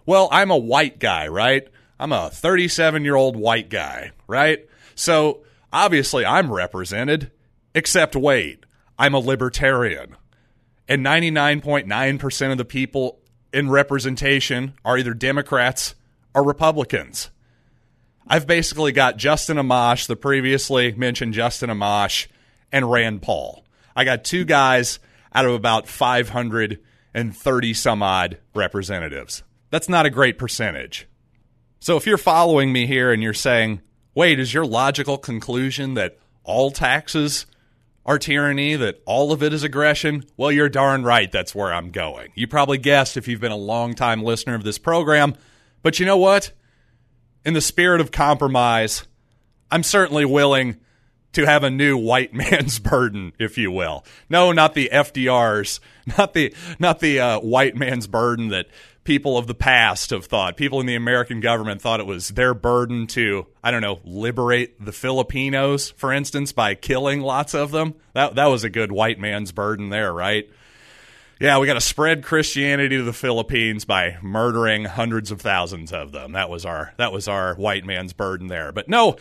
Well, 0.05 0.29
I'm 0.31 0.51
a 0.51 0.57
white 0.57 0.99
guy, 0.99 1.29
right? 1.29 1.69
I'm 1.99 2.13
a 2.13 2.31
37 2.31 3.05
year 3.05 3.17
old 3.17 3.37
white 3.37 3.69
guy, 3.69 4.13
right? 4.27 4.67
So 4.95 5.43
obviously 5.73 6.25
I'm 6.25 6.53
represented, 6.53 7.31
except 7.75 8.15
wait, 8.17 8.65
I'm 8.99 9.15
a 9.15 9.19
libertarian. 9.19 10.17
And 10.89 11.05
99.9% 11.05 12.53
of 12.53 12.59
the 12.59 12.65
people 12.65 13.21
in 13.53 13.71
representation 13.71 14.75
are 14.85 14.99
either 14.99 15.15
Democrats 15.15 15.95
or 16.35 16.45
Republicans. 16.45 17.31
I've 18.27 18.47
basically 18.47 18.93
got 18.93 19.17
Justin 19.17 19.57
Amash, 19.57 20.07
the 20.07 20.17
previously 20.17 20.93
mentioned 20.93 21.35
Justin 21.35 21.71
Amash, 21.71 22.27
and 22.71 22.91
Rand 22.91 23.23
Paul. 23.23 23.65
I 23.97 24.05
got 24.05 24.25
two 24.25 24.45
guys 24.45 24.99
out 25.35 25.47
of 25.47 25.55
about 25.55 25.89
530 25.89 27.75
some 27.75 28.03
odd 28.03 28.39
representatives. 28.55 29.43
That's 29.71 29.89
not 29.89 30.07
a 30.07 30.11
great 30.11 30.39
percentage. 30.39 31.09
So 31.81 31.97
if 31.97 32.07
you're 32.07 32.19
following 32.19 32.73
me 32.73 32.87
here 32.87 33.13
and 33.13 33.23
you're 33.23 33.35
saying, 33.35 33.81
wait, 34.15 34.41
is 34.41 34.53
your 34.53 34.67
logical 34.67 35.17
conclusion 35.17 35.95
that 35.95 36.19
all 36.43 36.71
taxes 36.71 37.47
are 38.05 38.19
tyranny, 38.19 38.75
that 38.75 39.01
all 39.07 39.31
of 39.33 39.43
it 39.43 39.53
is 39.53 39.63
aggression? 39.63 40.25
Well, 40.37 40.51
you're 40.51 40.69
darn 40.69 41.05
right 41.05 41.31
that's 41.31 41.55
where 41.55 41.73
I'm 41.73 41.91
going. 41.91 42.33
You 42.35 42.49
probably 42.49 42.79
guessed 42.79 43.17
if 43.17 43.29
you've 43.29 43.41
been 43.41 43.53
a 43.53 43.57
long-time 43.57 44.23
listener 44.23 44.55
of 44.55 44.65
this 44.65 44.79
program. 44.79 45.35
But 45.83 46.01
you 46.01 46.07
know 46.07 46.17
what? 46.17 46.53
In 47.45 47.55
the 47.55 47.61
spirit 47.61 48.01
of 48.01 48.11
compromise, 48.11 49.07
I'm 49.71 49.85
certainly 49.85 50.25
willing 50.25 50.79
to 51.33 51.45
have 51.45 51.63
a 51.63 51.71
new 51.71 51.97
white 51.97 52.35
man's 52.35 52.79
burden, 52.79 53.33
if 53.39 53.57
you 53.57 53.71
will. 53.71 54.05
No, 54.29 54.51
not 54.51 54.75
the 54.75 54.91
FDR's, 54.93 55.81
not 56.19 56.35
the 56.35 56.55
not 56.79 56.99
the 56.99 57.21
uh, 57.21 57.41
white 57.41 57.77
man's 57.77 58.07
burden 58.07 58.49
that 58.49 58.67
people 59.09 59.39
of 59.39 59.47
the 59.47 59.55
past 59.55 60.11
have 60.11 60.27
thought. 60.27 60.59
People 60.59 60.81
in 60.81 60.87
the 60.87 60.95
American 60.95 61.41
government 61.41 61.81
thought 61.81 61.99
it 61.99 62.05
was 62.05 62.29
their 62.29 62.53
burden 62.53 63.07
to, 63.07 63.47
I 63.65 63.71
don't 63.71 63.81
know, 63.81 64.01
liberate 64.05 64.85
the 64.85 64.93
Filipinos, 64.93 65.93
for 65.93 66.13
instance, 66.13 66.53
by 66.53 66.75
killing 66.75 67.23
lots 67.23 67.55
of 67.55 67.71
them. 67.71 67.95
That 68.13 68.35
that 68.35 68.49
was 68.49 68.65
a 68.65 68.69
good 68.69 68.93
white 68.93 69.19
man's 69.19 69.51
burden 69.51 69.89
there, 69.89 70.13
right? 70.13 70.47
Yeah, 71.41 71.59
we 71.59 71.67
got 71.67 71.75
to 71.75 71.81
spread 71.81 72.23
Christianity 72.23 72.99
to 72.99 73.03
the 73.03 73.15
Philippines 73.15 73.87
by 73.87 74.19
murdering 74.21 74.85
hundreds 74.85 75.31
of 75.31 75.41
thousands 75.41 75.91
of 75.91 76.13
them. 76.13 76.33
That 76.33 76.51
was 76.51 76.67
our 76.67 76.93
that 76.99 77.11
was 77.11 77.29
our 77.29 77.55
white 77.55 77.87
man's 77.87 78.13
burden 78.13 78.49
there. 78.49 78.73
But 78.73 78.91
no, 78.91 79.17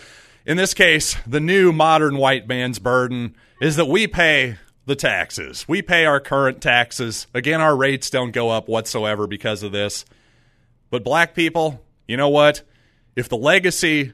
in 0.45 0.57
this 0.57 0.73
case, 0.73 1.15
the 1.25 1.39
new 1.39 1.71
modern 1.71 2.17
white 2.17 2.45
man's 2.45 2.79
burden 2.79 3.35
is 3.61 3.77
that 3.77 3.85
we 3.85 4.05
pay 4.05 4.57
the 4.87 4.95
taxes. 4.95 5.67
We 5.67 5.81
pay 5.81 6.05
our 6.05 6.21
current 6.21 6.61
taxes. 6.61 7.27
Again, 7.33 7.59
our 7.59 7.75
rates 7.75 8.09
don't 8.09 8.31
go 8.31 8.49
up 8.49 8.69
whatsoever 8.69 9.27
because 9.27 9.61
of 9.61 9.73
this. 9.73 10.05
But 10.89 11.03
black 11.03 11.35
people, 11.35 11.83
you 12.07 12.15
know 12.15 12.29
what? 12.29 12.63
If 13.13 13.27
the 13.27 13.37
legacy 13.37 14.13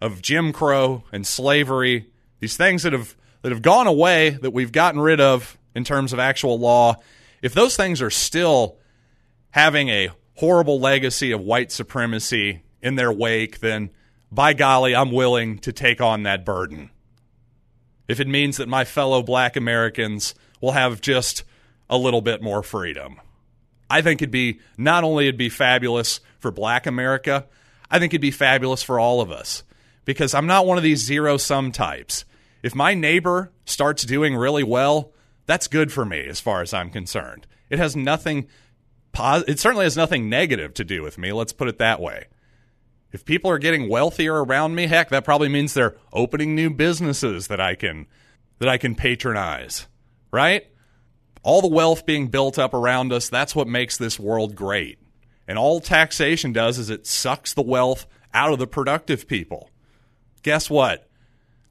of 0.00 0.20
Jim 0.20 0.52
Crow 0.52 1.04
and 1.12 1.24
slavery, 1.24 2.08
these 2.40 2.56
things 2.56 2.82
that 2.82 2.92
have 2.92 3.14
that 3.42 3.52
have 3.52 3.62
gone 3.62 3.86
away 3.86 4.30
that 4.30 4.50
we've 4.50 4.72
gotten 4.72 5.00
rid 5.00 5.20
of 5.20 5.56
in 5.76 5.84
terms 5.84 6.12
of 6.12 6.18
actual 6.18 6.58
law, 6.58 6.96
if 7.40 7.54
those 7.54 7.76
things 7.76 8.02
are 8.02 8.10
still 8.10 8.76
having 9.50 9.88
a 9.88 10.10
horrible 10.34 10.80
legacy 10.80 11.30
of 11.30 11.40
white 11.40 11.70
supremacy 11.70 12.62
in 12.82 12.96
their 12.96 13.12
wake, 13.12 13.60
then 13.60 13.90
by 14.32 14.52
golly, 14.52 14.96
I'm 14.96 15.12
willing 15.12 15.58
to 15.60 15.72
take 15.72 16.00
on 16.00 16.24
that 16.24 16.44
burden 16.44 16.90
if 18.08 18.20
it 18.20 18.26
means 18.26 18.56
that 18.56 18.68
my 18.68 18.84
fellow 18.84 19.22
black 19.22 19.56
Americans 19.56 20.34
will 20.60 20.72
have 20.72 21.00
just 21.00 21.44
a 21.88 21.96
little 21.96 22.20
bit 22.20 22.42
more 22.42 22.62
freedom. 22.62 23.20
I 23.90 24.02
think 24.02 24.20
it'd 24.20 24.30
be 24.30 24.60
not 24.76 25.04
only 25.04 25.28
it'd 25.28 25.38
be 25.38 25.48
fabulous 25.48 26.20
for 26.40 26.50
black 26.50 26.86
America, 26.86 27.46
I 27.90 27.98
think 27.98 28.12
it'd 28.12 28.20
be 28.20 28.30
fabulous 28.30 28.82
for 28.82 28.98
all 28.98 29.20
of 29.20 29.30
us 29.30 29.62
because 30.04 30.34
I'm 30.34 30.46
not 30.46 30.66
one 30.66 30.76
of 30.76 30.82
these 30.82 31.04
zero 31.04 31.36
sum 31.36 31.72
types. 31.72 32.24
If 32.62 32.74
my 32.74 32.94
neighbor 32.94 33.52
starts 33.64 34.04
doing 34.04 34.36
really 34.36 34.64
well, 34.64 35.12
that's 35.46 35.68
good 35.68 35.92
for 35.92 36.04
me 36.04 36.26
as 36.26 36.40
far 36.40 36.60
as 36.60 36.74
I'm 36.74 36.90
concerned. 36.90 37.46
It 37.70 37.78
has 37.78 37.94
nothing 37.94 38.48
it 39.20 39.58
certainly 39.58 39.84
has 39.84 39.96
nothing 39.96 40.28
negative 40.28 40.74
to 40.74 40.84
do 40.84 41.02
with 41.02 41.18
me, 41.18 41.32
let's 41.32 41.52
put 41.52 41.66
it 41.66 41.78
that 41.78 42.00
way. 42.00 42.26
If 43.10 43.24
people 43.24 43.50
are 43.50 43.58
getting 43.58 43.88
wealthier 43.88 44.44
around 44.44 44.74
me, 44.74 44.86
heck, 44.86 45.08
that 45.08 45.24
probably 45.24 45.48
means 45.48 45.72
they're 45.72 45.96
opening 46.12 46.54
new 46.54 46.70
businesses 46.70 47.48
that 47.48 47.60
I 47.60 47.74
can 47.74 48.06
that 48.58 48.68
I 48.68 48.76
can 48.76 48.94
patronize, 48.94 49.86
right? 50.32 50.66
All 51.42 51.62
the 51.62 51.68
wealth 51.68 52.04
being 52.04 52.28
built 52.28 52.58
up 52.58 52.74
around 52.74 53.12
us, 53.12 53.28
that's 53.28 53.54
what 53.54 53.68
makes 53.68 53.96
this 53.96 54.18
world 54.18 54.56
great. 54.56 54.98
And 55.46 55.58
all 55.58 55.80
taxation 55.80 56.52
does 56.52 56.78
is 56.78 56.90
it 56.90 57.06
sucks 57.06 57.54
the 57.54 57.62
wealth 57.62 58.06
out 58.34 58.52
of 58.52 58.58
the 58.58 58.66
productive 58.66 59.26
people. 59.26 59.70
Guess 60.42 60.68
what? 60.68 61.08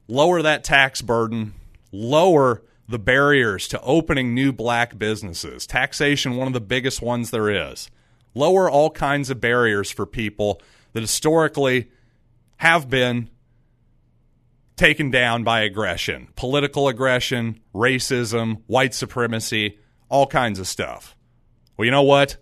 Lower 0.08 0.42
that 0.42 0.64
tax 0.64 1.02
burden, 1.02 1.54
lower 1.92 2.62
the 2.88 2.98
barriers 2.98 3.68
to 3.68 3.80
opening 3.82 4.34
new 4.34 4.50
black 4.50 4.98
businesses. 4.98 5.66
Taxation, 5.66 6.36
one 6.36 6.46
of 6.46 6.54
the 6.54 6.60
biggest 6.60 7.02
ones 7.02 7.30
there 7.30 7.50
is. 7.50 7.90
Lower 8.34 8.70
all 8.70 8.90
kinds 8.90 9.30
of 9.30 9.40
barriers 9.40 9.90
for 9.90 10.06
people 10.06 10.60
that 10.98 11.02
historically 11.02 11.88
have 12.56 12.90
been 12.90 13.30
taken 14.74 15.12
down 15.12 15.44
by 15.44 15.60
aggression 15.60 16.26
political 16.34 16.88
aggression, 16.88 17.60
racism, 17.72 18.62
white 18.66 18.94
supremacy, 18.94 19.78
all 20.08 20.26
kinds 20.26 20.58
of 20.58 20.66
stuff. 20.66 21.14
Well, 21.76 21.84
you 21.84 21.92
know 21.92 22.02
what? 22.02 22.36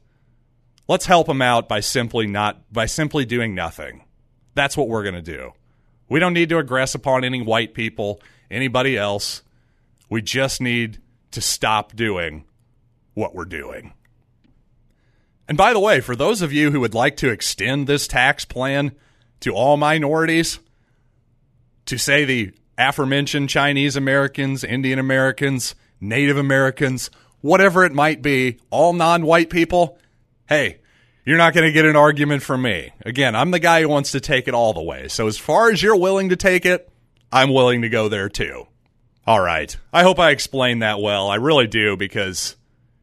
Let's 0.89 1.05
help 1.05 1.27
them 1.27 1.43
out 1.43 1.69
by 1.69 1.81
simply 1.81 2.27
not 2.27 2.73
by 2.73 2.87
simply 2.87 3.27
doing 3.27 3.55
nothing. 3.55 4.05
That's 4.55 4.75
what 4.75 4.89
we're 4.89 5.03
going 5.03 5.17
to 5.17 5.21
do. 5.23 5.53
We 6.09 6.19
don't 6.19 6.33
need 6.33 6.49
to 6.49 6.63
aggress 6.63 6.95
upon 6.95 7.25
any 7.25 7.43
white 7.43 7.75
people, 7.75 8.23
anybody 8.51 8.97
else. 8.97 9.43
We 10.09 10.23
just 10.23 10.63
need 10.63 11.03
to 11.33 11.43
stop 11.43 11.95
doing 11.95 12.47
what 13.13 13.35
we're 13.35 13.45
doing. 13.45 13.93
And 15.49 15.57
by 15.57 15.73
the 15.73 15.81
way, 15.81 16.01
for 16.01 16.17
those 16.17 16.43
of 16.43 16.53
you 16.53 16.71
who 16.71 16.81
would 16.81 16.95
like 16.95 17.17
to 17.19 17.31
extend 17.31 17.87
this 17.87 18.09
tax 18.09 18.45
plan 18.45 18.93
to 19.41 19.53
all 19.53 19.77
minorities, 19.77 20.59
to 21.87 21.99
say 21.99 22.25
the 22.25 22.53
aforementioned 22.77 23.49
Chinese 23.49 23.97
Americans, 23.97 24.65
Indian 24.65 24.99
Americans, 24.99 25.75
Native 26.01 26.37
Americans, 26.37 27.11
whatever 27.41 27.85
it 27.85 27.93
might 27.93 28.23
be, 28.23 28.59
all 28.71 28.93
non 28.93 29.25
white 29.25 29.51
people, 29.51 29.99
hey, 30.49 30.79
you're 31.25 31.39
not 31.39 31.55
going 31.55 31.67
to 31.67 31.73
get 31.73 31.87
an 31.87 31.97
argument 31.97 32.43
from 32.43 32.63
me. 32.63 32.93
Again, 33.05 33.35
I'm 33.35 33.51
the 33.51 33.59
guy 33.59 33.83
who 33.83 33.89
wants 33.89 34.13
to 34.13 34.21
take 34.21 34.49
it 34.49 34.55
all 34.55 34.73
the 34.73 34.83
way. 34.83 35.09
So 35.09 35.27
as 35.27 35.39
far 35.39 35.71
as 35.71 35.83
you're 35.83 35.97
willing 35.97 36.31
to 36.31 36.37
take 36.37 36.67
it, 36.67 36.91
I'm 37.33 37.53
willing 37.53 37.83
to 37.83 37.89
go 37.89 38.09
there 38.09 38.29
too. 38.29 38.67
All 39.27 39.41
right. 39.41 39.77
I 39.93 40.03
hope 40.03 40.21
I 40.21 40.31
explained 40.31 40.83
that 40.83 41.01
well. 41.01 41.29
I 41.29 41.37
really 41.37 41.67
do 41.67 41.97
because, 41.97 42.57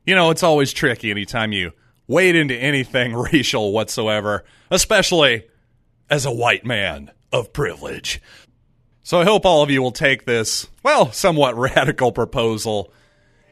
you 0.05 0.15
know, 0.15 0.29
it's 0.29 0.43
always 0.43 0.71
tricky 0.71 1.11
anytime 1.11 1.51
you 1.51 1.73
wade 2.07 2.35
into 2.35 2.55
anything 2.55 3.13
racial 3.33 3.71
whatsoever, 3.71 4.43
especially 4.69 5.45
as 6.09 6.25
a 6.25 6.31
white 6.31 6.65
man 6.65 7.11
of 7.31 7.53
privilege. 7.53 8.21
So 9.03 9.19
I 9.19 9.25
hope 9.25 9.45
all 9.45 9.63
of 9.63 9.69
you 9.69 9.81
will 9.81 9.91
take 9.91 10.25
this, 10.25 10.67
well, 10.81 11.11
somewhat 11.11 11.57
radical 11.57 12.11
proposal 12.11 12.93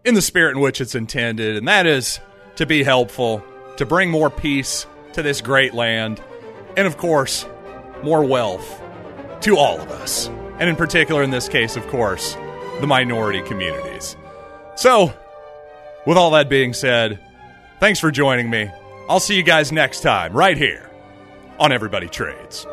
in 0.06 0.14
the 0.14 0.22
spirit 0.22 0.56
in 0.56 0.62
which 0.62 0.82
it's 0.82 0.96
intended, 0.96 1.58
and 1.58 1.68
that 1.68 1.86
is 1.86 2.20
to 2.56 2.66
be 2.66 2.84
helpful, 2.84 3.44
to 3.78 3.86
bring 3.86 4.10
more 4.10 4.30
peace 4.30 4.86
to 5.14 5.22
this 5.22 5.42
great 5.42 5.74
land, 5.74 6.22
and 6.78 6.88
of 6.88 6.98
course, 6.98 7.46
more 8.04 8.24
wealth 8.24 8.82
to 9.42 9.58
all 9.58 9.80
of 9.80 9.90
us. 9.92 10.28
And 10.60 10.70
in 10.70 10.76
particular, 10.76 11.24
in 11.24 11.32
this 11.32 11.50
case, 11.50 11.76
of 11.76 11.88
course, 11.88 12.36
the 12.80 12.88
minority 12.88 13.42
communities. 13.42 14.16
So, 14.76 15.14
with 16.06 16.18
all 16.18 16.32
that 16.32 16.50
being 16.50 16.74
said, 16.74 17.20
thanks 17.82 18.00
for 18.00 18.12
joining 18.12 18.50
me. 18.50 18.72
I'll 19.10 19.20
see 19.20 19.36
you 19.36 19.44
guys 19.44 19.74
next 19.74 20.00
time, 20.02 20.32
right 20.32 20.56
here 20.56 20.90
on 21.60 21.74
Everybody 21.74 22.08
Trades. 22.08 22.66